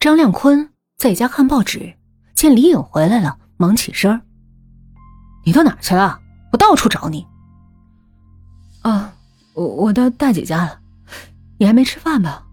[0.00, 1.94] 张亮坤在家看报纸，
[2.34, 4.22] 见李颖回来了，忙起身
[5.44, 6.18] ：“你到哪去了？
[6.52, 7.26] 我到处找你。
[8.80, 9.12] ”“啊，
[9.52, 10.80] 我我到大姐家了。
[11.58, 12.46] 你还没吃饭吧？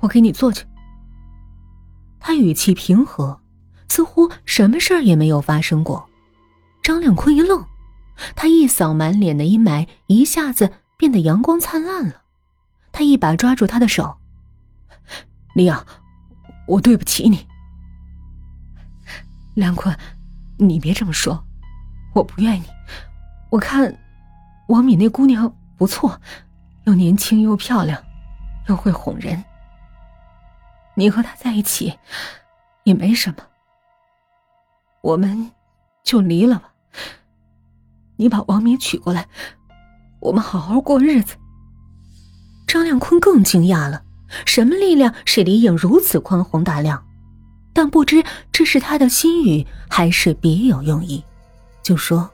[0.00, 0.64] 我给你做去。”
[2.18, 3.38] 他语气平和，
[3.88, 6.08] 似乎什么事儿也没有发生过。
[6.82, 7.62] 张亮坤一愣，
[8.34, 12.22] 他一扫满脸的阴霾，一下子变得阳光灿烂了。
[12.90, 14.16] 他一把抓住他的手
[15.54, 15.76] ：“李颖。”
[16.66, 17.46] 我对不起你，
[19.54, 19.96] 梁坤，
[20.58, 21.44] 你别这么说，
[22.14, 22.64] 我不怨你。
[23.50, 23.96] 我看
[24.68, 26.20] 王敏那姑娘不错，
[26.84, 28.02] 又年轻又漂亮，
[28.68, 29.44] 又会哄人。
[30.94, 31.96] 你和她在一起
[32.84, 33.44] 也没什么，
[35.02, 35.52] 我们
[36.02, 36.72] 就离了吧。
[38.16, 39.28] 你把王敏娶过来，
[40.20, 41.36] 我们好好过日子。
[42.66, 44.02] 张亮坤更惊讶了。
[44.44, 47.04] 什么力量使李颖如此宽宏大量？
[47.72, 51.22] 但不知这是他的心语，还是别有用意。
[51.82, 52.30] 就说：“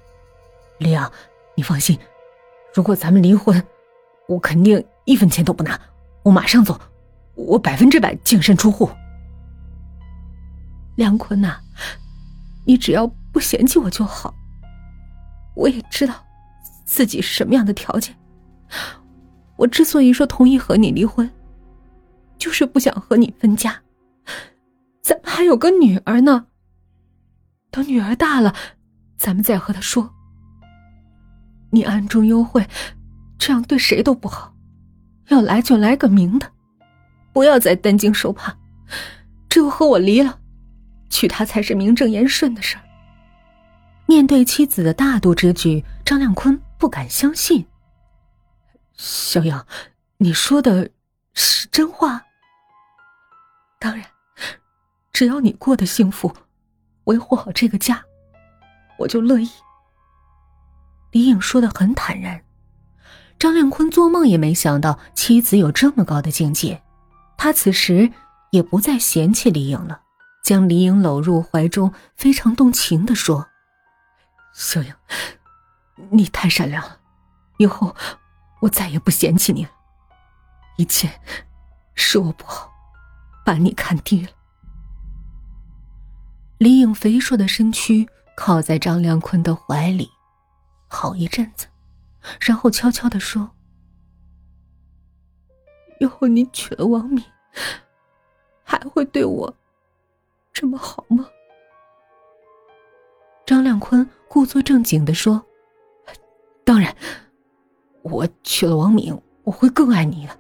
[0.79, 1.11] 李颖，
[1.57, 1.99] 你放心，
[2.73, 3.61] 如果咱们离婚，
[4.29, 5.79] 我肯定一分钱都不拿，
[6.23, 6.81] 我马上走，
[7.35, 8.89] 我百分之百净身出户。”
[10.95, 11.57] 梁坤呐，
[12.65, 14.33] 你只要不嫌弃我就好。
[15.55, 16.15] 我也知道
[16.85, 18.15] 自己是什么样的条件。
[19.57, 21.29] 我之所以说同意和你离婚。
[22.43, 23.83] 就是不想和你分家，
[25.01, 26.47] 咱们还有个女儿呢。
[27.71, 28.53] 等女儿大了，
[29.17, 30.13] 咱们再和她说。
[31.71, 32.67] 你暗中幽会，
[33.39, 34.57] 这样对谁都不好。
[35.29, 36.51] 要来就来个明的，
[37.33, 38.59] 不要再担惊受怕。
[39.49, 40.41] 只有和我离了，
[41.11, 42.83] 娶她才是名正言顺的事儿。
[44.07, 47.65] 面对妻子的大度之举，张亮坤不敢相信。
[48.95, 49.65] 小杨，
[50.19, 50.91] 你说的
[51.35, 52.25] 是真话？
[53.83, 54.05] 当然，
[55.13, 56.33] 只要你过得幸福，
[57.07, 58.01] 维护好这个家，
[58.97, 59.51] 我就乐意。
[61.11, 62.45] 李颖说的很坦然，
[63.41, 66.81] 张亮坤做梦也没想到妻子有这么高的境界。
[67.37, 68.13] 他此时
[68.53, 70.03] 也不再嫌弃李颖了，
[70.45, 73.49] 将李颖搂入怀中，非常动情的说
[74.55, 74.95] ：“小颖，
[76.11, 77.01] 你太善良了，
[77.57, 77.97] 以后
[78.61, 79.71] 我再也不嫌弃你了。
[80.77, 81.21] 一切
[81.97, 82.71] 是我不好。”
[83.45, 84.31] 把你看低了。
[86.59, 90.09] 李颖肥硕的身躯靠在张亮坤的怀里，
[90.87, 91.67] 好一阵子，
[92.41, 93.51] 然后悄悄的说
[95.99, 97.23] ：“以后你娶了王敏，
[98.63, 99.53] 还会对我
[100.53, 101.27] 这么好吗？”
[103.45, 105.45] 张亮坤故作正经的说
[106.65, 106.97] ：“当然，
[108.03, 110.39] 我娶了王敏，我会更爱你的。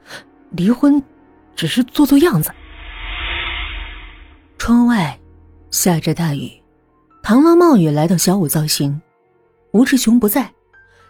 [0.50, 1.02] 离婚，
[1.56, 2.54] 只是做做样子。”
[4.64, 5.18] 窗外
[5.72, 6.48] 下着大雨，
[7.20, 9.02] 唐浪冒雨来到小五造型，
[9.72, 10.52] 吴志雄不在，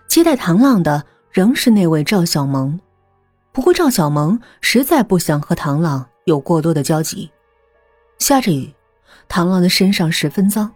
[0.08, 2.80] 接待唐浪的仍是那位赵小萌。
[3.52, 7.30] 不过赵小萌实在不想和唐浪有过多的交集。
[8.18, 8.74] 下着雨，
[9.28, 10.72] 唐浪的身上十分脏，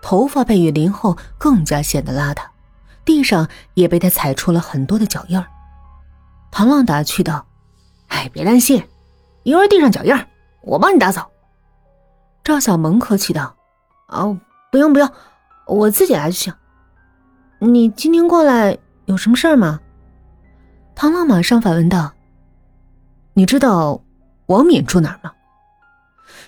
[0.00, 2.44] 头发被雨淋后更加显得邋遢，
[3.04, 5.44] 地上也被他踩出了很多的脚印儿。
[6.52, 7.44] 唐浪打趣道
[8.06, 8.80] ：“哎，别担心，
[9.42, 10.24] 一会儿地上脚印儿，
[10.62, 11.28] 我帮你打扫。”
[12.50, 13.54] 赵小萌客气道
[14.10, 14.36] ：“哦，
[14.72, 15.08] 不用不用，
[15.68, 16.52] 我自己来就行。
[17.60, 19.78] 你今天过来有什么事儿吗？”
[20.96, 22.12] 唐浪马上反问道
[23.34, 24.02] ：“你知道
[24.46, 25.32] 王敏住哪儿吗？”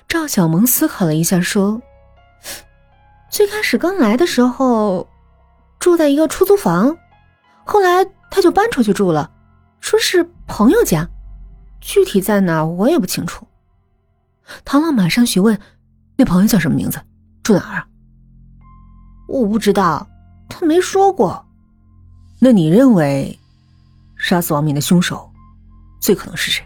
[0.09, 1.81] 赵小萌思考了一下，说
[3.31, 5.09] ：“最开始刚来的时候
[5.79, 6.99] 住在一个出租房，
[7.65, 9.31] 后来他就搬出去住了，
[9.79, 11.09] 说是朋友家，
[11.81, 13.47] 具体在哪我也不清楚。”
[14.67, 15.57] 唐浪马上询问。
[16.17, 17.01] 那朋友叫什么名字？
[17.43, 17.87] 住哪儿啊？
[19.29, 20.07] 我不知道，
[20.49, 21.45] 他没说过。
[22.39, 23.39] 那你认为，
[24.17, 25.33] 杀死王敏的凶手，
[26.01, 26.65] 最可能是谁？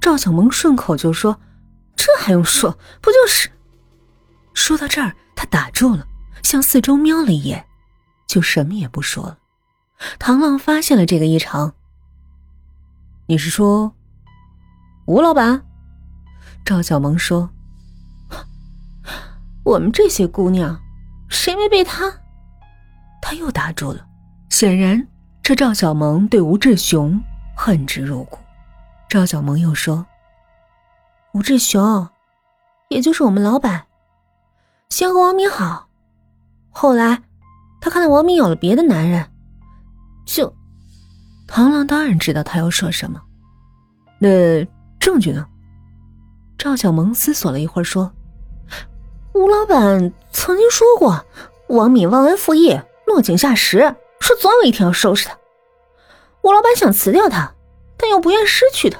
[0.00, 1.40] 赵小萌顺口就说
[1.96, 2.70] ：“这还用说？
[3.00, 3.50] 不就是？”
[4.54, 6.06] 说到这儿，他打住了，
[6.42, 7.64] 向四周瞄了一眼，
[8.26, 9.38] 就什么也不说了。
[10.18, 11.74] 唐浪发现了这个异常。
[13.26, 13.94] 你是说，
[15.06, 15.64] 吴老板？
[16.64, 17.50] 赵小萌说。
[19.64, 20.80] 我们这些姑娘，
[21.28, 22.12] 谁没被他？
[23.20, 24.06] 他又打住了。
[24.48, 25.06] 显然，
[25.42, 27.20] 这赵小萌对吴志雄
[27.56, 28.38] 恨之入骨。
[29.08, 30.06] 赵小萌又说
[31.34, 32.08] ：“吴志雄，
[32.88, 33.86] 也就是我们老板，
[34.88, 35.88] 先和王敏好，
[36.70, 37.22] 后来
[37.80, 39.30] 他看到王敏有了别的男人，
[40.24, 40.52] 就……”
[41.46, 43.20] 唐浪当然知道他要说什么。
[44.18, 44.64] 那
[44.98, 45.46] 证据呢？
[46.56, 48.12] 赵小萌思索了一会儿，说
[49.32, 51.24] ：“吴老板曾经说过，
[51.68, 55.36] 王敏忘恩负义，落井下石，说总有一天要收拾他。
[56.42, 57.54] 吴老板想辞掉他，
[57.96, 58.98] 但又不愿失去他。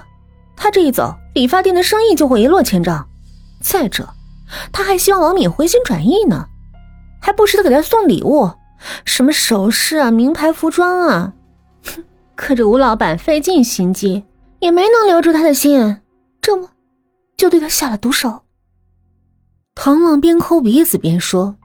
[0.57, 3.09] 他这一走，理发店的生意就会一落千丈。
[3.61, 4.09] 再者，
[4.73, 6.47] 他还希望王敏回心转意呢，
[7.21, 8.51] 还不时的给他送礼物，
[9.05, 11.33] 什么首饰啊、名牌服装啊。
[11.85, 12.05] 哼，
[12.37, 14.25] 可这吴老板费尽心机，
[14.61, 16.01] 也没能留住他的心，
[16.41, 16.69] 这不。”
[17.37, 18.43] 就对他下了毒手。
[19.83, 21.57] 唐浪边抠鼻子边说：“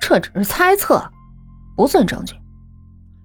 [0.00, 1.12] 这只是猜测，
[1.76, 2.34] 不算证据。”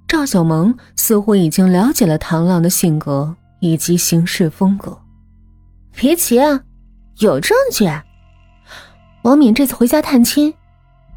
[0.05, 5.01] 赵小萌似乎已经了解了唐浪的性格以及行事风格。
[5.95, 6.61] 别急啊，
[7.19, 7.85] 有证据。
[9.21, 10.53] 王敏这次回家探亲，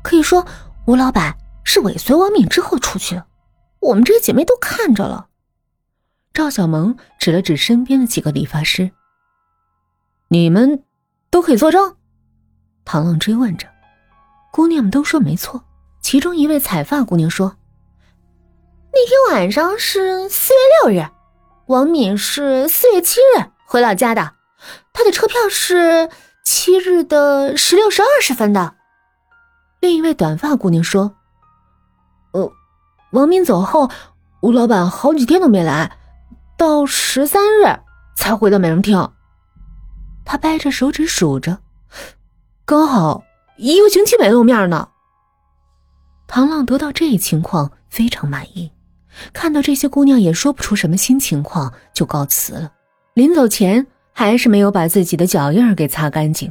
[0.01, 0.47] 可以说
[0.87, 3.27] 吴老板是尾随王敏之后出去的，
[3.81, 5.27] 我们这些姐妹都看着了。
[6.33, 8.93] 赵小萌指了指身边的几个理发师。
[10.29, 10.85] 你们
[11.29, 11.97] 都可以作证，
[12.85, 13.67] 唐浪追问着。
[14.51, 15.63] 姑娘们都说没错。
[16.01, 17.57] 其中一位彩发姑娘说
[18.93, 21.09] ：“那天晚上是四月六日，
[21.67, 24.33] 王敏是四月七日回老家的，
[24.93, 26.11] 他的车票是
[26.45, 28.75] 七日的十六时二十分的。”
[29.81, 31.15] 另一位短发姑娘说
[32.35, 32.53] ：“呃，
[33.13, 33.89] 王敏走后，
[34.41, 35.99] 吴老板好几天都没来，
[36.59, 37.79] 到十三日
[38.17, 39.13] 才回到美容厅。”
[40.27, 41.59] 他掰着手指数着，
[42.73, 43.23] 刚好
[43.59, 44.89] 一个星期没露面呢。
[46.27, 48.73] 唐浪得到这一情况非常满意，
[49.35, 52.73] 看到这些姑娘也说不出什么新情况，就告辞了。
[53.13, 56.51] 临走前还是没有把自己的脚印给擦干净。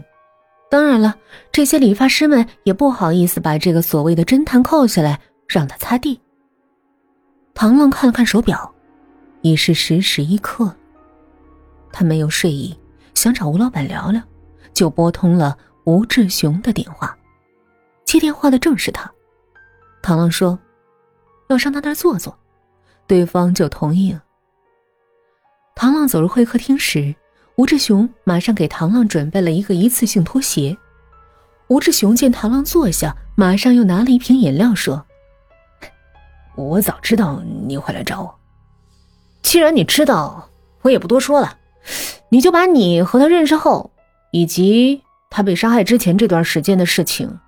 [0.70, 1.16] 当然了，
[1.52, 6.22] 这些理发师们也不好意思把这个所谓的侦探扣下来让他擦地。
[7.56, 8.72] 唐浪看了看手表，
[9.42, 10.76] 已是十时一刻，
[11.92, 12.78] 他没有睡意。
[13.16, 14.22] 想找吴老板聊聊，
[14.72, 17.18] 就拨通了吴志雄的电话。
[18.06, 19.10] 接电话的正是他。
[20.02, 20.58] 唐浪说
[21.50, 22.38] ：“要上他那儿坐坐。”
[23.08, 24.24] 对方就同意了。
[25.76, 27.14] 唐浪走入会客厅时，
[27.56, 30.78] 吴志雄马上给唐浪准备了一个一次性拖鞋。
[31.68, 35.06] 吴志雄见唐浪坐下，马上又拿了一瓶饮料，说
[36.56, 38.40] ：“我早知道你会来找我。
[39.42, 40.50] 既然你知道，
[40.82, 41.58] 我也不多说了。”
[42.30, 43.92] 你就把你和他认识后，
[44.32, 47.40] 以及他被杀害之前这段时间的事情，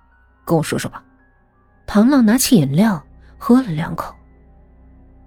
[0.44, 1.04] 跟我说说吧。
[1.86, 3.00] 唐浪拿起饮料
[3.38, 4.12] 喝了两口。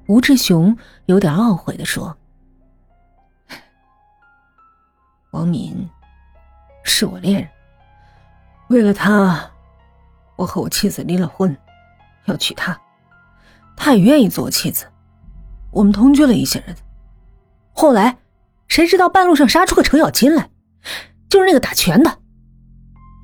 [0.07, 0.75] 吴志雄
[1.05, 2.17] 有点懊悔的说
[5.31, 5.87] ：“王敏
[6.83, 7.49] 是我恋人，
[8.69, 9.49] 为了他，
[10.35, 11.55] 我和我妻子离了婚，
[12.25, 12.77] 要娶她，
[13.75, 14.87] 她也愿意做我妻子，
[15.71, 16.81] 我们同居了一些日子，
[17.71, 18.17] 后来。”
[18.69, 20.49] 谁知道半路上杀出个程咬金来，
[21.29, 22.19] 就是那个打拳的，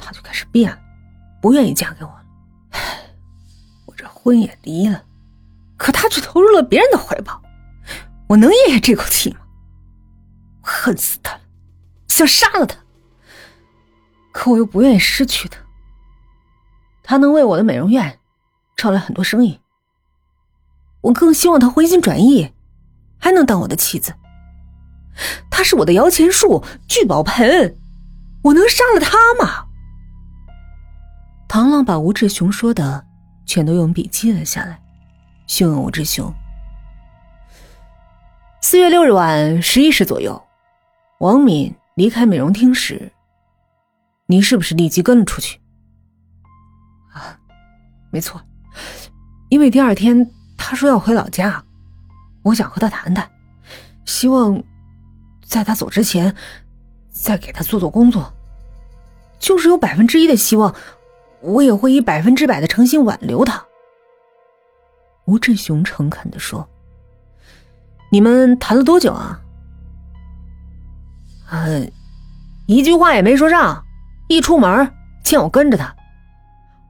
[0.04, 0.80] 他就开始变了，
[1.42, 2.24] 不愿意嫁给我了。
[3.86, 5.04] 我这婚也离了，
[5.78, 7.42] 可他却投入了别人的怀抱，
[8.28, 9.40] 我能咽下这口气吗？
[10.62, 11.42] 我恨死他了，
[12.08, 12.78] 想杀了他，
[14.32, 15.60] 可我又不愿意失去他。
[17.04, 18.20] 他能为我的美容院
[18.76, 19.60] 招来很多生意，
[21.02, 22.54] 我更希望他回心转意，
[23.18, 24.14] 还能当我的妻子。
[25.52, 27.78] 他是我的摇钱树、聚宝盆，
[28.42, 29.68] 我能杀了他吗？
[31.54, 33.06] 唐浪把吴志雄说的
[33.46, 34.82] 全都用笔记了下来，
[35.46, 36.34] 询问吴志雄：
[38.60, 40.44] 四月六日晚十一时左右，
[41.20, 43.12] 王敏离开美容厅时，
[44.26, 45.60] 你是不是立即跟了出去？
[47.14, 47.38] 啊，
[48.10, 48.42] 没错，
[49.50, 51.64] 因为第二天他说要回老家，
[52.42, 53.30] 我想和他谈谈，
[54.06, 54.60] 希望。
[55.46, 56.36] 在他走之前，
[57.12, 58.34] 再给他做做工作，
[59.38, 60.74] 就是有百分之一的希望，
[61.44, 63.64] 我也会以百分之百的诚心挽留他。
[65.26, 66.68] 吴志雄诚恳的说
[68.12, 69.40] ：“你们谈了多久啊
[71.52, 71.92] ？”“嗯，
[72.66, 73.86] 一句话也没说上，
[74.28, 74.92] 一出门
[75.24, 75.96] 见我跟着他，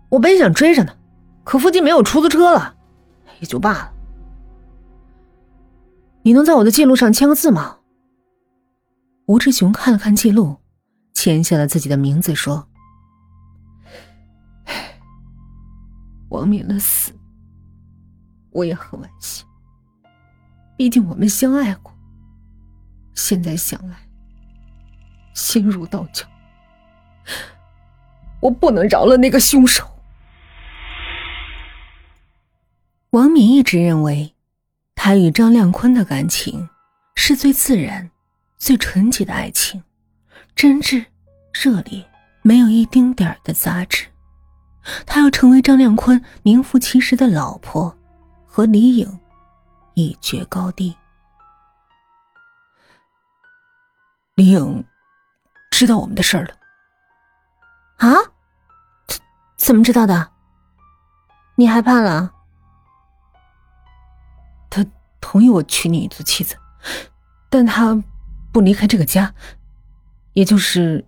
[0.09, 0.95] 我本想追上他，
[1.43, 2.75] 可附近没有出租车了，
[3.39, 3.91] 也就罢了。
[6.21, 7.77] 你能在我的记录上签个字吗？”
[9.27, 10.57] 吴志雄看了看记录，
[11.13, 12.67] 签下了自己的名字，说
[16.33, 17.13] ：“王敏的死，
[18.49, 19.43] 我也很惋惜。
[20.75, 21.93] 毕竟我们相爱过。
[23.13, 23.95] 现在想来，
[25.35, 26.25] 心如刀绞。
[28.41, 29.87] 我不能饶了那个凶手。”
[33.11, 34.33] 王敏一直认为，
[34.95, 36.67] 他与张亮坤的感情
[37.15, 38.09] 是最自然。
[38.57, 39.83] 最纯洁的爱情，
[40.55, 41.05] 真挚、
[41.51, 42.09] 热烈，
[42.43, 44.07] 没有一丁点儿的杂质。
[45.05, 47.97] 他要成为张亮坤名副其实的老婆，
[48.45, 49.19] 和李颖
[49.93, 50.95] 一决高低。
[54.35, 54.83] 李颖
[55.71, 56.55] 知道我们的事儿了。
[57.97, 58.13] 啊？
[59.07, 59.21] 怎
[59.55, 60.31] 怎么知道的？
[61.55, 62.33] 你害怕了？
[64.69, 64.83] 他
[65.21, 66.57] 同意我娶你做妻子，
[67.49, 68.03] 但他
[68.51, 69.33] 不离开这个家，
[70.33, 71.05] 也就是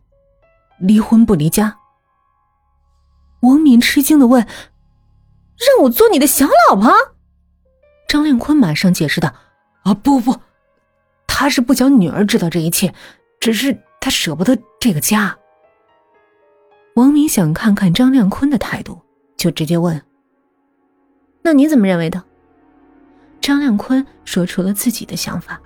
[0.78, 1.78] 离婚不离家。
[3.46, 4.46] 王敏吃惊的问
[5.58, 6.92] ：“让我做你的小老婆？”
[8.08, 9.34] 张亮坤马上解释道
[9.84, 10.40] ：“啊，不不，
[11.28, 12.94] 他是不想女儿知道这一切，
[13.40, 15.38] 只是他舍不得这个家。”
[16.96, 19.02] 王敏想看看张亮坤的态度，
[19.36, 20.02] 就直接问
[21.44, 22.24] ：“那你怎么认为的？”
[23.42, 25.62] 张亮坤说出了自己的想法：“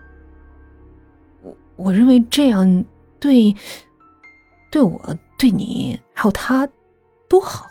[1.44, 2.84] 我我认为这样
[3.20, 3.56] 对，
[4.72, 6.68] 对我对你还有他，
[7.30, 7.68] 多好。”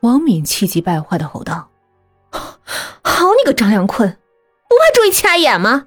[0.00, 1.70] 王敏气急败坏的吼道
[2.30, 4.10] ：“好你个张良坤，
[4.68, 5.86] 不怕注意掐眼吗？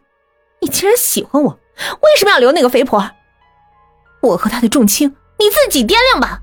[0.62, 3.12] 你既然喜欢我，为什么要留那个肥婆？
[4.22, 6.42] 我和他的重轻，你自己掂量吧。”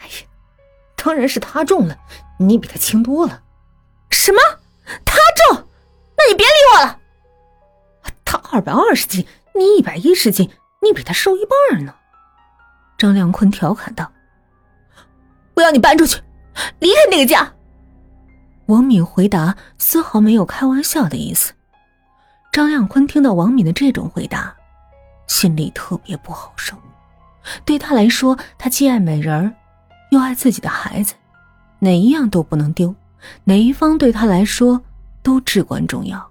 [0.00, 0.12] 哎呀，
[0.96, 1.98] 当然是他重了，
[2.38, 3.42] 你比他轻多了。
[4.10, 4.40] 什么？
[5.04, 5.68] 他重？
[6.16, 6.98] 那你别理我了。
[8.24, 10.50] 他二百二十斤，你一百一十斤，
[10.80, 11.94] 你比他瘦一半呢。
[12.96, 14.10] 张良坤调侃道。
[15.60, 16.20] 我要你搬出去，
[16.78, 17.52] 离开那个家。
[18.66, 21.52] 王敏回答丝毫没有开玩笑的意思。
[22.52, 24.54] 张亮坤听到王敏的这种回答，
[25.26, 26.76] 心里特别不好受。
[27.64, 29.54] 对他来说，他既爱美人
[30.10, 31.14] 又爱自己的孩子，
[31.78, 32.94] 哪一样都不能丢，
[33.44, 34.80] 哪一方对他来说
[35.22, 36.30] 都至关重要。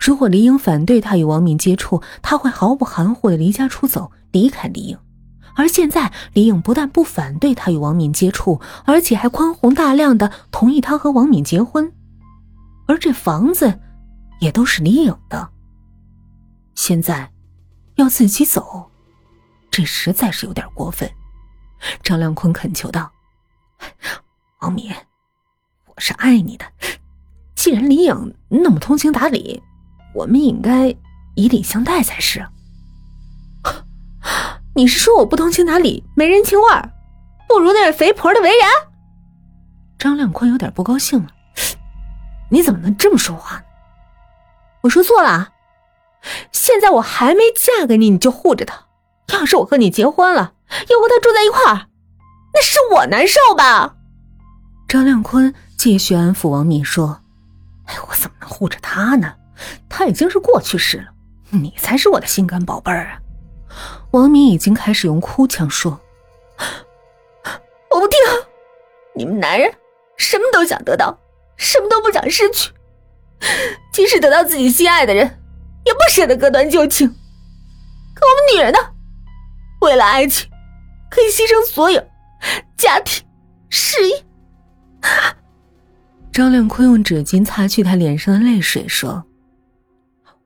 [0.00, 4.98] 如果李颖反对他与王敏接触，他会毫不含糊的离家出走，离开李颖。
[5.56, 11.92] 而现在，李颖不但不反对他与王敏接触，而且还宽宏大量的同意他和王敏结婚，
[12.86, 13.80] 而这房子
[14.40, 15.48] 也都是李颖的。
[16.74, 17.30] 现在
[17.94, 18.90] 要自己走，
[19.70, 21.08] 这实在是有点过分。
[22.02, 23.12] 张亮坤恳求道
[24.60, 24.90] ：“王敏，
[25.86, 26.64] 我是爱你的，
[27.54, 29.62] 既然李颖那么通情达理，
[30.14, 30.88] 我们应该
[31.36, 32.44] 以礼相待才是。”
[34.74, 36.90] 你是说我不通情达理、没人情味儿，
[37.48, 38.68] 不如那位肥婆的为人？
[39.98, 41.28] 张亮坤有点不高兴了。
[42.50, 43.64] 你怎么能这么说话呢？
[44.82, 45.50] 我说错了。
[46.50, 48.84] 现在我还没嫁给你，你就护着他。
[49.32, 50.54] 要是我和你结婚了，
[50.90, 51.86] 又和他住在一块儿，
[52.52, 53.96] 那是我难受吧？
[54.88, 57.20] 张亮坤继续安抚王敏说
[57.86, 59.34] ：“哎，我怎么能护着他呢？
[59.88, 61.08] 他已经是过去式了，
[61.50, 63.18] 你才是我的心肝宝贝儿啊！”
[64.14, 66.00] 王敏已经开始用哭腔说
[67.90, 68.16] ：“我不听，
[69.12, 69.68] 你们男人
[70.16, 71.18] 什么都想得到，
[71.56, 72.70] 什么都不想失去。
[73.92, 75.26] 即使得到自己心爱的人，
[75.84, 77.08] 也不舍得割断旧情。
[77.08, 78.78] 可我们女人呢？
[79.80, 80.48] 为了爱情，
[81.10, 82.00] 可以牺牲所有，
[82.76, 83.26] 家庭、
[83.68, 84.24] 事业。
[86.30, 89.24] ”张亮坤用纸巾擦去他脸上的泪水，说：“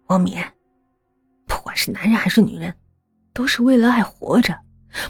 [0.09, 0.43] 王敏，
[1.47, 2.75] 不管是男人还是女人。”
[3.39, 4.59] 都是为了爱活着，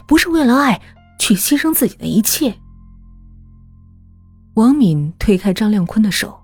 [0.07, 0.79] 不是为了爱
[1.17, 2.59] 去牺牲自己的一切。
[4.53, 6.39] 王敏推开张亮坤的手。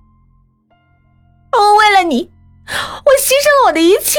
[1.51, 2.31] 我为了你，
[2.65, 4.17] 我牺牲了我的一切，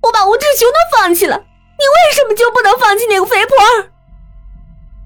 [0.00, 3.54] 我把吴志雄都放弃了，你为什么就不能放弃那个肥婆？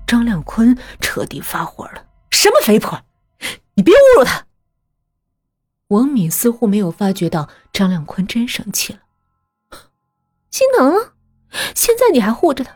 [0.07, 2.07] 张亮坤彻底发火了。
[2.31, 3.02] 什么肥婆？
[3.75, 4.47] 你别侮辱她！
[5.88, 9.00] 王敏似乎没有发觉到张亮坤真生气了，
[10.52, 11.14] 心疼了。
[12.12, 12.75] 你还护着他，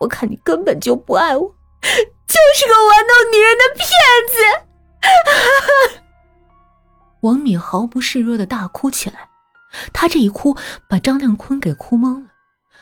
[0.00, 3.86] 我看你根本就不爱我，就是个玩弄女人的骗
[4.28, 6.00] 子！
[7.22, 9.28] 王敏毫不示弱的大哭起来，
[9.92, 10.56] 他这一哭
[10.88, 12.30] 把张亮坤给哭懵了，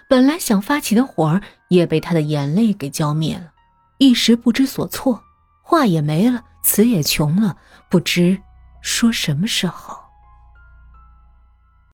[0.09, 3.53] 本来想发起的火儿也被他的眼泪给浇灭了，
[3.99, 5.23] 一时不知所措，
[5.63, 7.57] 话也没了，词也穷了，
[7.89, 8.41] 不知
[8.83, 10.06] 说什么是好。